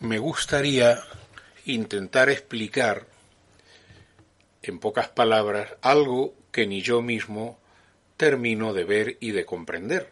[0.00, 1.02] me gustaría
[1.64, 3.06] intentar explicar
[4.62, 7.58] en pocas palabras algo que ni yo mismo
[8.16, 10.10] termino de ver y de comprender,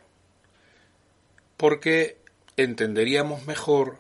[1.56, 2.18] porque
[2.56, 3.98] entenderíamos mejor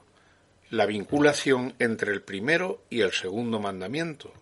[0.70, 4.32] la vinculación entre el primero y el segundo mandamiento,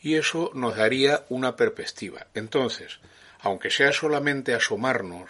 [0.00, 2.28] y eso nos daría una perspectiva.
[2.32, 3.00] Entonces,
[3.40, 5.28] aunque sea solamente asomarnos,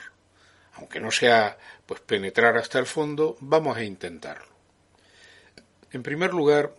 [0.75, 4.56] aunque no sea pues penetrar hasta el fondo, vamos a intentarlo.
[5.97, 6.75] En primer lugar,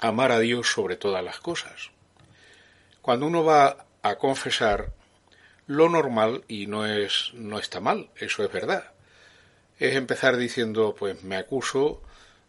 [0.00, 1.90] amar a Dios sobre todas las cosas.
[3.02, 4.94] Cuando uno va a confesar,
[5.66, 8.92] lo normal, y no es, no está mal, eso es verdad,
[9.78, 12.00] es empezar diciendo, pues me acuso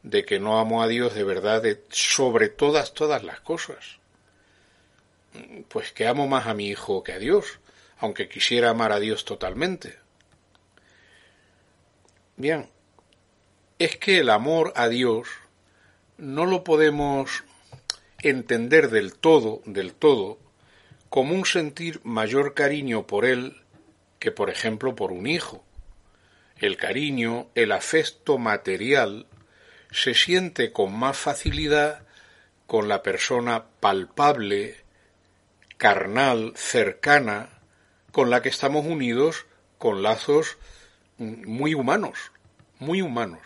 [0.04, 3.98] de que no amo a Dios de verdad sobre todas, todas las cosas.
[5.68, 7.60] Pues que amo más a mi hijo que a Dios,
[8.00, 10.00] aunque quisiera amar a Dios totalmente.
[12.38, 12.70] Bien,
[13.82, 15.28] es que el amor a Dios
[16.22, 17.44] no lo podemos
[18.22, 20.38] entender del todo, del todo,
[21.10, 23.64] como un sentir mayor cariño por él
[24.20, 25.64] que, por ejemplo, por un hijo.
[26.58, 29.26] El cariño, el afecto material,
[29.90, 32.06] se siente con más facilidad
[32.68, 34.78] con la persona palpable,
[35.78, 37.50] carnal, cercana,
[38.12, 39.48] con la que estamos unidos
[39.80, 40.60] con lazos
[41.18, 42.32] muy humanos,
[42.78, 43.42] muy humanos.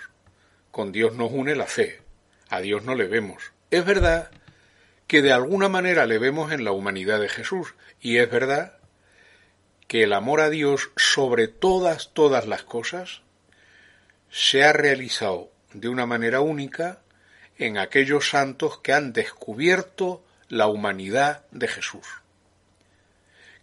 [0.72, 2.05] Con Dios nos une la fe,
[2.50, 3.52] a Dios no le vemos.
[3.72, 4.32] Es verdad
[5.08, 8.78] que de alguna manera le vemos en la humanidad de Jesús, y es verdad
[9.88, 13.22] que el amor a Dios sobre todas, todas las cosas
[14.32, 17.02] se ha realizado de una manera única
[17.58, 22.06] en aquellos santos que han descubierto la humanidad de Jesús,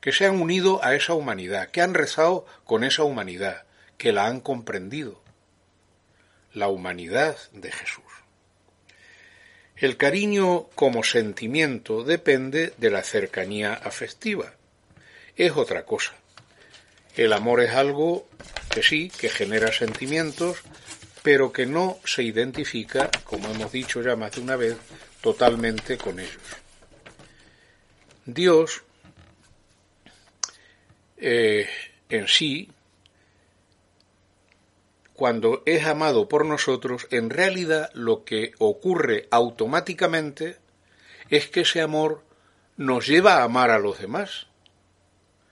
[0.00, 3.64] que se han unido a esa humanidad, que han rezado con esa humanidad,
[3.98, 5.22] que la han comprendido,
[6.52, 8.11] la humanidad de Jesús.
[9.82, 14.54] El cariño como sentimiento depende de la cercanía afectiva.
[15.36, 16.14] Es otra cosa.
[17.16, 18.28] El amor es algo
[18.70, 20.58] que sí, que genera sentimientos,
[21.24, 24.76] pero que no se identifica, como hemos dicho ya más de una vez,
[25.20, 26.38] totalmente con ellos.
[28.24, 28.84] Dios
[31.16, 31.68] eh,
[32.08, 32.70] en sí
[35.22, 40.56] cuando es amado por nosotros, en realidad lo que ocurre automáticamente
[41.30, 42.24] es que ese amor
[42.76, 44.48] nos lleva a amar a los demás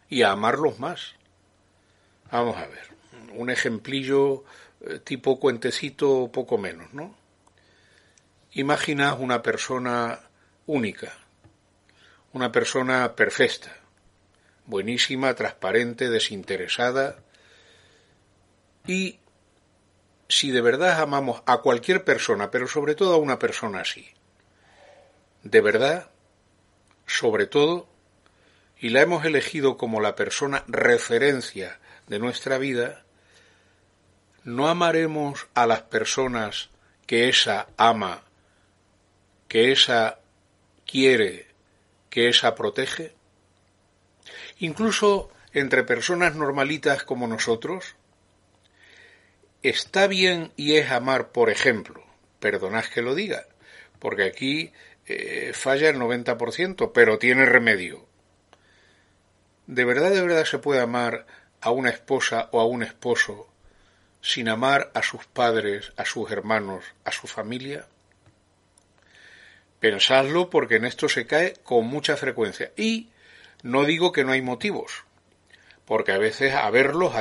[0.09, 1.15] y a amarlos más.
[2.33, 2.89] Vamos a ver,
[3.33, 4.43] un ejemplillo
[4.81, 7.15] eh, tipo cuentecito poco menos, ¿no?
[8.55, 10.19] Imagina una persona
[10.67, 11.17] única,
[12.33, 13.71] una persona perfecta,
[14.67, 17.23] buenísima, transparente, desinteresada,
[18.85, 19.21] y
[20.31, 24.09] si de verdad amamos a cualquier persona, pero sobre todo a una persona así,
[25.43, 26.11] de verdad,
[27.07, 27.89] sobre todo,
[28.79, 33.05] y la hemos elegido como la persona referencia de nuestra vida,
[34.45, 36.71] no amaremos a las personas
[37.07, 38.23] que esa ama,
[39.49, 40.21] que esa
[40.87, 41.49] quiere,
[42.09, 43.13] que esa protege.
[44.59, 47.97] Incluso entre personas normalitas como nosotros,
[49.63, 52.03] está bien y es amar, por ejemplo,
[52.39, 53.47] perdonad que lo diga,
[53.99, 54.73] porque aquí
[55.07, 58.07] eh, falla el 90%, pero tiene remedio.
[59.67, 61.27] ¿De verdad, de verdad se puede amar
[61.61, 63.49] a una esposa o a un esposo
[64.21, 67.87] sin amar a sus padres, a sus hermanos, a su familia?
[69.79, 72.73] Pensadlo porque en esto se cae con mucha frecuencia.
[72.77, 73.09] Y
[73.63, 75.05] no digo que no hay motivos,
[75.85, 77.15] porque a veces a verlos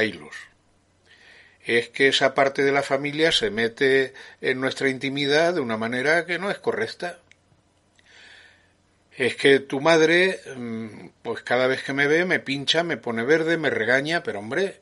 [1.66, 6.26] es que esa parte de la familia se mete en nuestra intimidad de una manera
[6.26, 7.20] que no es correcta.
[9.16, 13.24] Es que tu madre, mm, pues cada vez que me ve, me pincha, me pone
[13.24, 14.80] verde, me regaña, pero hombre,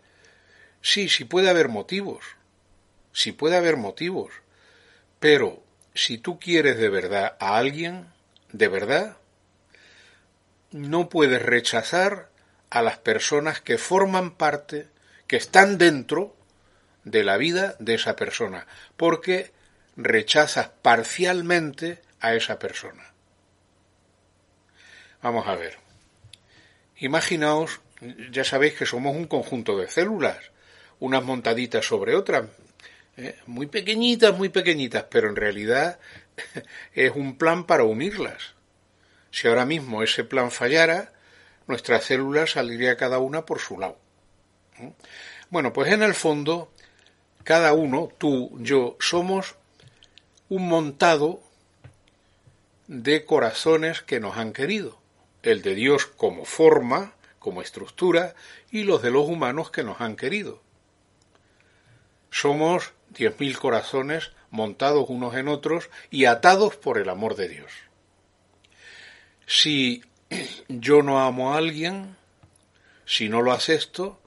[0.81, 2.23] sí, sí puede haber motivos,
[3.11, 4.31] sí puede haber motivos,
[5.19, 5.63] pero
[5.95, 8.05] si tú quieres de verdad a alguien,
[8.51, 9.17] de verdad,
[10.71, 12.29] no puedes rechazar
[12.69, 14.87] a las personas que forman parte,
[15.25, 16.36] que están dentro
[17.07, 18.67] de la vida de esa persona,
[18.97, 19.51] porque
[19.95, 23.13] rechazas parcialmente a esa persona.
[25.21, 25.77] Vamos a ver.
[26.97, 27.79] Imaginaos,
[28.31, 30.51] ya sabéis que somos un conjunto de células,
[30.99, 32.49] unas montaditas sobre otras,
[33.15, 33.35] ¿eh?
[33.45, 35.99] muy pequeñitas, muy pequeñitas, pero en realidad
[36.93, 38.55] es un plan para unirlas.
[39.31, 41.13] Si ahora mismo ese plan fallara,
[41.67, 43.99] nuestra célula saldría cada una por su lado.
[45.49, 46.71] Bueno, pues en el fondo
[47.47, 49.55] cada uno, tú, yo, somos
[50.49, 51.41] un montado
[52.87, 54.99] de corazones que nos han querido,
[55.43, 58.35] el de Dios como forma, como estructura,
[58.69, 60.61] y los de los humanos que nos han querido.
[62.31, 67.71] Somos diez mil corazones montados unos en otros y atados por el amor de Dios.
[69.45, 70.03] Si
[70.67, 72.17] yo no amo a alguien,
[73.05, 74.19] si no lo acepto,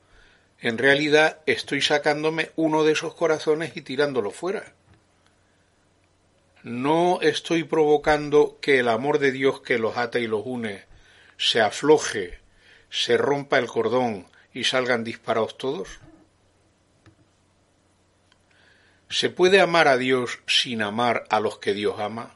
[0.61, 4.73] en realidad estoy sacándome uno de esos corazones y tirándolo fuera.
[6.63, 10.85] No estoy provocando que el amor de Dios que los ata y los une
[11.39, 12.39] se afloje,
[12.91, 15.89] se rompa el cordón y salgan disparados todos.
[19.09, 22.35] ¿Se puede amar a Dios sin amar a los que Dios ama?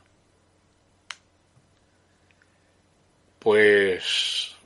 [3.38, 4.56] Pues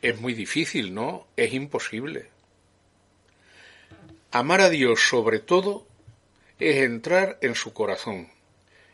[0.00, 1.26] es muy difícil, ¿no?
[1.36, 2.37] Es imposible.
[4.30, 5.86] Amar a Dios sobre todo
[6.58, 8.28] es entrar en su corazón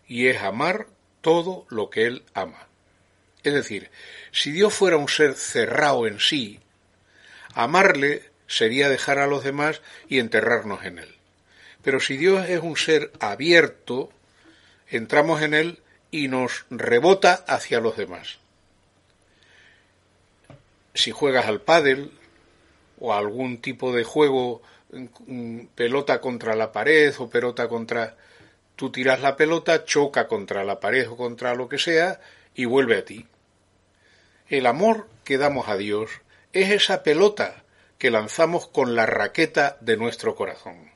[0.06, 0.86] y es amar
[1.22, 2.69] todo lo que Él ama.
[3.42, 3.90] Es decir,
[4.31, 6.60] si Dios fuera un ser cerrado en sí,
[7.52, 11.14] amarle sería dejar a los demás y enterrarnos en Él.
[11.82, 14.10] Pero si Dios es un ser abierto,
[14.88, 15.80] entramos en Él
[16.12, 18.38] y nos rebota hacia los demás.
[20.94, 22.12] Si juegas al pádel
[23.00, 24.62] o a algún tipo de juego
[25.75, 28.17] pelota contra la pared o pelota contra...
[28.76, 32.20] Tú tiras la pelota, choca contra la pared o contra lo que sea
[32.55, 33.26] y vuelve a ti.
[34.49, 36.11] El amor que damos a Dios
[36.52, 37.62] es esa pelota
[37.99, 40.91] que lanzamos con la raqueta de nuestro corazón.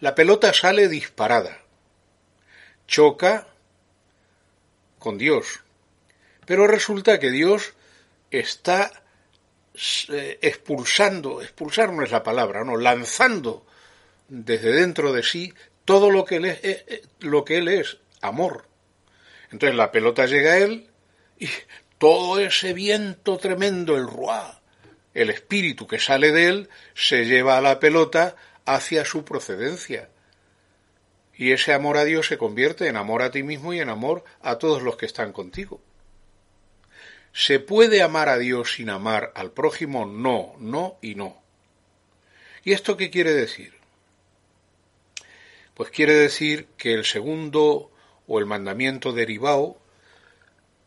[0.00, 1.60] La pelota sale disparada,
[2.88, 3.46] choca
[4.98, 5.60] con Dios,
[6.46, 7.74] pero resulta que Dios
[8.30, 9.03] está
[9.76, 13.66] expulsando, expulsar no es la palabra, no, lanzando
[14.28, 15.52] desde dentro de sí
[15.84, 18.66] todo lo que él es, eh, eh, lo que él es, amor.
[19.50, 20.88] Entonces la pelota llega a él
[21.38, 21.48] y
[21.98, 24.60] todo ese viento tremendo, el ruá,
[25.12, 30.08] el espíritu que sale de él, se lleva a la pelota hacia su procedencia.
[31.36, 34.24] Y ese amor a Dios se convierte en amor a ti mismo y en amor
[34.40, 35.80] a todos los que están contigo.
[37.36, 40.06] ¿Se puede amar a Dios sin amar al prójimo?
[40.06, 41.42] No, no y no.
[42.62, 43.74] ¿Y esto qué quiere decir?
[45.74, 47.90] Pues quiere decir que el segundo
[48.28, 49.76] o el mandamiento derivado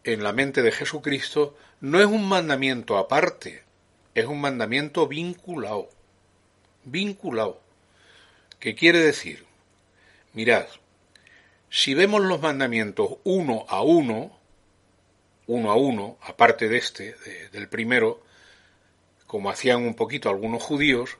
[0.05, 3.63] en la mente de Jesucristo no es un mandamiento aparte,
[4.15, 5.89] es un mandamiento vinculado.
[6.85, 7.59] Vinculado.
[8.61, 9.43] ¿Qué quiere decir?
[10.31, 10.67] Mirad,
[11.69, 14.36] si vemos los mandamientos uno a uno,
[15.47, 17.15] uno a uno, aparte de este,
[17.51, 18.21] del primero,
[19.25, 21.17] como hacían un poquito algunos judíos,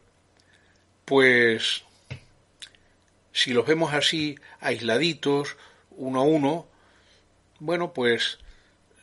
[1.06, 1.84] pues
[3.32, 5.58] si los vemos así, aisladitos,
[5.92, 6.68] uno a uno,
[7.60, 8.40] bueno, pues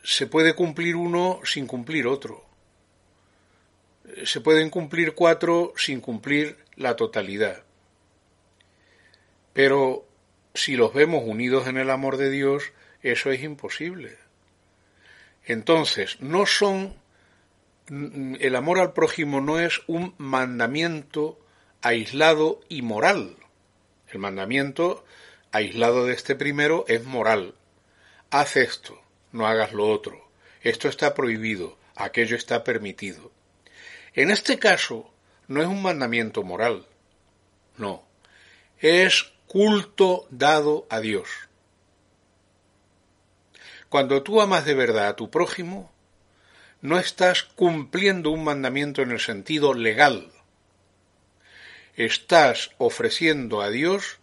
[0.03, 2.44] se puede cumplir uno sin cumplir otro.
[4.25, 7.65] Se pueden cumplir cuatro sin cumplir la totalidad.
[9.53, 10.06] Pero
[10.53, 12.73] si los vemos unidos en el amor de Dios,
[13.03, 14.24] eso es imposible.
[15.46, 16.94] Entonces, no son,
[17.88, 21.38] el amor al prójimo no es un mandamiento
[21.82, 23.37] aislado y moral.
[24.08, 25.05] El mandamiento
[25.52, 27.55] aislado de este primero es moral.
[28.31, 29.01] Haz esto,
[29.32, 30.29] no hagas lo otro.
[30.63, 33.31] Esto está prohibido, aquello está permitido.
[34.15, 35.10] En este caso,
[35.46, 36.86] no es un mandamiento moral.
[37.77, 38.05] No.
[38.79, 41.29] Es culto dado a Dios.
[43.94, 45.93] Cuando tú amas de verdad a tu prójimo,
[46.81, 50.32] no estás cumpliendo un mandamiento en el sentido legal.
[51.94, 54.19] Estás ofreciendo a Dios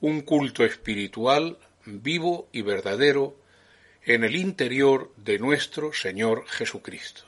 [0.00, 3.36] un culto espiritual vivo y verdadero
[4.02, 7.24] en el interior de nuestro Señor Jesucristo.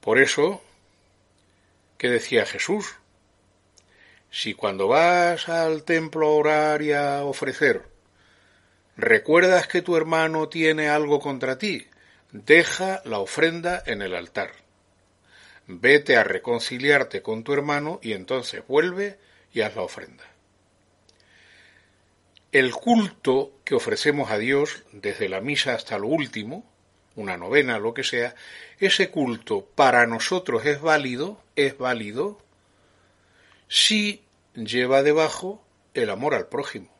[0.00, 0.62] Por eso,
[1.96, 2.96] ¿qué decía Jesús?
[4.30, 7.96] Si cuando vas al templo a orar y a ofrecer,
[8.98, 11.86] recuerdas que tu hermano tiene algo contra ti,
[12.32, 14.50] deja la ofrenda en el altar.
[15.68, 19.18] Vete a reconciliarte con tu hermano y entonces vuelve
[19.52, 20.24] y haz la ofrenda.
[22.50, 26.64] El culto que ofrecemos a Dios desde la misa hasta lo último,
[27.14, 28.34] una novena, lo que sea,
[28.80, 32.40] ese culto para nosotros es válido, es válido
[33.68, 34.22] si
[34.54, 35.62] lleva debajo
[35.94, 36.97] el amor al prójimo.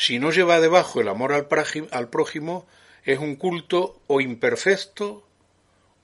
[0.00, 2.66] Si no lleva debajo el amor al prójimo,
[3.02, 5.26] es un culto o imperfecto,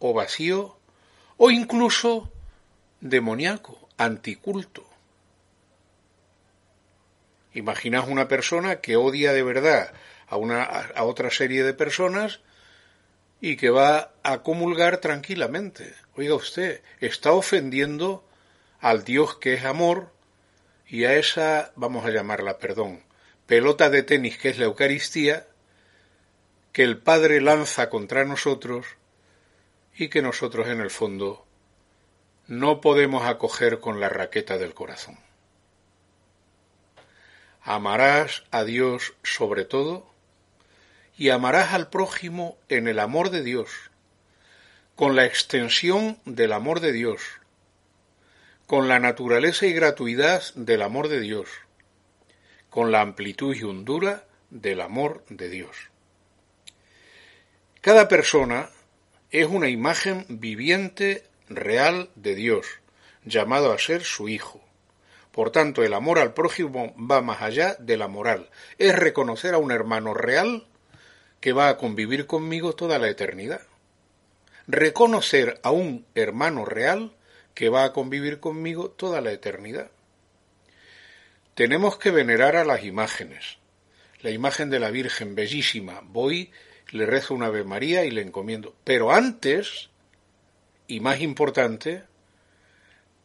[0.00, 0.76] o vacío,
[1.36, 2.28] o incluso
[3.00, 4.84] demoníaco, anticulto.
[7.52, 9.92] Imaginaos una persona que odia de verdad
[10.26, 12.40] a, una, a otra serie de personas
[13.40, 15.94] y que va a comulgar tranquilamente.
[16.16, 18.24] Oiga usted, está ofendiendo
[18.80, 20.10] al Dios que es amor
[20.88, 23.04] y a esa, vamos a llamarla, perdón,
[23.46, 25.46] pelota de tenis que es la Eucaristía,
[26.72, 28.86] que el Padre lanza contra nosotros
[29.96, 31.44] y que nosotros en el fondo
[32.46, 35.18] no podemos acoger con la raqueta del corazón.
[37.62, 40.06] Amarás a Dios sobre todo
[41.16, 43.70] y amarás al prójimo en el amor de Dios,
[44.96, 47.22] con la extensión del amor de Dios,
[48.66, 51.48] con la naturaleza y gratuidad del amor de Dios,
[52.74, 55.76] con la amplitud y hondura del amor de Dios.
[57.80, 58.68] Cada persona
[59.30, 62.66] es una imagen viviente real de Dios,
[63.24, 64.60] llamado a ser su hijo.
[65.30, 68.50] Por tanto, el amor al prójimo va más allá de la moral.
[68.78, 70.66] Es reconocer a un hermano real
[71.38, 73.60] que va a convivir conmigo toda la eternidad.
[74.66, 77.14] Reconocer a un hermano real
[77.54, 79.92] que va a convivir conmigo toda la eternidad.
[81.54, 83.58] Tenemos que venerar a las imágenes.
[84.20, 86.00] La imagen de la Virgen, bellísima.
[86.02, 86.50] Voy,
[86.90, 88.74] le rezo una Ave María y le encomiendo.
[88.82, 89.90] Pero antes,
[90.88, 92.04] y más importante,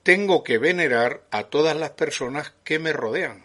[0.04, 3.44] tengo que venerar a todas las personas que me rodean,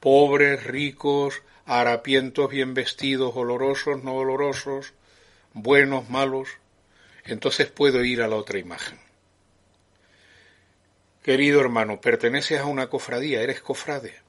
[0.00, 4.92] pobres, ricos, harapientos, bien vestidos, olorosos, no olorosos,
[5.52, 6.48] buenos, malos,
[7.24, 9.03] entonces puedo ir a la otra imagen.
[11.24, 14.20] Querido hermano, perteneces a una cofradía, eres cofrade.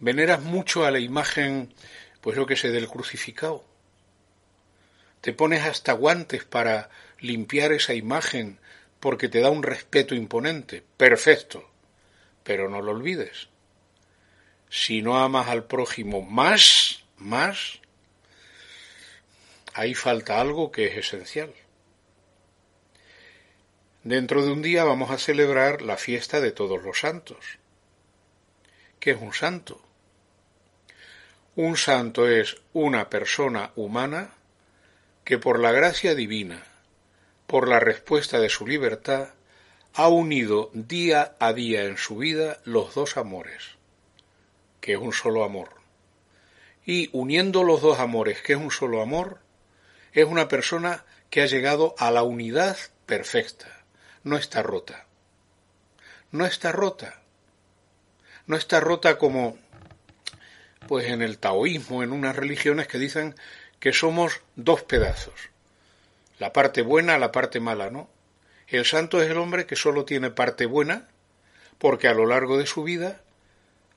[0.00, 1.72] Veneras mucho a la imagen,
[2.20, 3.64] pues lo que sé, del crucificado.
[5.22, 8.58] Te pones hasta guantes para limpiar esa imagen
[9.00, 10.84] porque te da un respeto imponente.
[10.98, 11.70] Perfecto.
[12.44, 13.48] Pero no lo olvides.
[14.68, 17.80] Si no amas al prójimo más, más,
[19.72, 21.54] ahí falta algo que es esencial.
[24.04, 27.58] Dentro de un día vamos a celebrar la fiesta de todos los santos.
[28.98, 29.80] ¿Qué es un santo?
[31.54, 34.34] Un santo es una persona humana
[35.24, 36.64] que por la gracia divina
[37.52, 39.28] por la respuesta de su libertad,
[39.92, 43.76] ha unido día a día en su vida los dos amores,
[44.80, 45.68] que es un solo amor.
[46.86, 49.40] Y uniendo los dos amores, que es un solo amor,
[50.14, 53.81] es una persona que ha llegado a la unidad perfecta.
[54.24, 55.06] No está rota.
[56.30, 57.20] No está rota.
[58.46, 59.56] No está rota como,
[60.88, 63.34] pues en el taoísmo, en unas religiones que dicen
[63.78, 65.52] que somos dos pedazos
[66.42, 68.08] la parte buena, la parte mala, ¿no?
[68.66, 71.06] El santo es el hombre que solo tiene parte buena,
[71.78, 73.20] porque a lo largo de su vida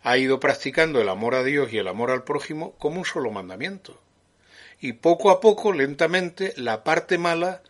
[0.04, 3.32] ha ido practicando el amor a Dios y el amor al prójimo como un solo
[3.32, 4.00] mandamiento.
[4.80, 7.64] Y poco a poco, lentamente, la parte mala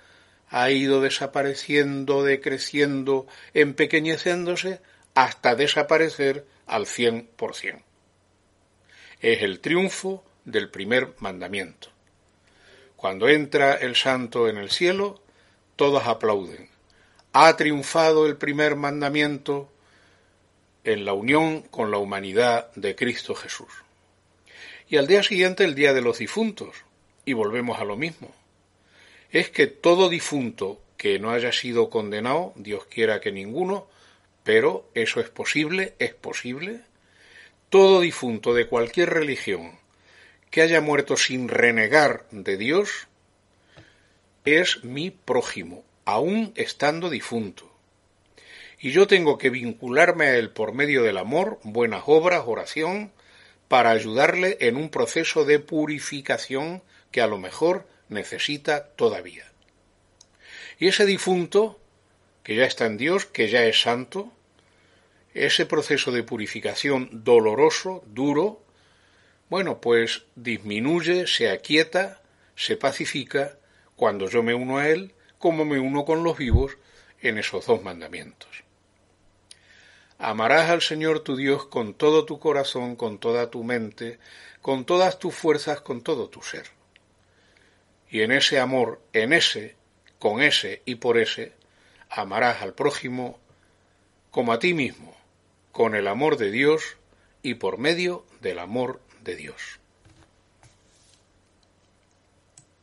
[0.50, 4.82] ha ido desapareciendo, decreciendo, empequeñeciéndose,
[5.14, 7.84] hasta desaparecer al cien por cien.
[9.22, 11.90] Es el triunfo del primer mandamiento.
[12.96, 15.22] Cuando entra el santo en el cielo,
[15.76, 16.70] todos aplauden.
[17.34, 19.72] Ha triunfado el primer mandamiento
[20.84, 23.72] en la unión con la humanidad de Cristo Jesús.
[24.88, 26.76] Y al día siguiente el día de los difuntos,
[27.26, 28.34] y volvemos a lo mismo.
[29.32, 33.88] Es que todo difunto que no haya sido condenado, Dios quiera que ninguno,
[34.44, 36.82] pero eso es posible, es posible,
[37.70, 39.78] todo difunto de cualquier religión
[40.52, 43.08] que haya muerto sin renegar de Dios
[44.46, 47.70] es mi prójimo, aun estando difunto.
[48.80, 53.12] Y yo tengo que vincularme a él por medio del amor, buenas obras, oración,
[53.68, 59.46] para ayudarle en un proceso de purificación que a lo mejor necesita todavía.
[60.80, 61.80] Y ese difunto,
[62.44, 64.32] que ya está en Dios, que ya es santo,
[65.34, 68.62] ese proceso de purificación doloroso, duro,
[69.50, 72.22] bueno, pues disminuye, se aquieta,
[72.56, 73.58] se pacifica
[73.96, 76.78] cuando yo me uno a Él, como me uno con los vivos
[77.22, 78.64] en esos dos mandamientos.
[80.18, 84.20] Amarás al Señor tu Dios con todo tu corazón, con toda tu mente,
[84.62, 86.75] con todas tus fuerzas, con todo tu ser.
[88.16, 89.76] Y en ese amor, en ese,
[90.20, 91.52] con ese y por ese,
[92.10, 93.38] amarás al prójimo
[94.32, 95.14] como a ti mismo,
[95.74, 96.96] con el amor de Dios
[97.44, 99.82] y por medio del amor de Dios.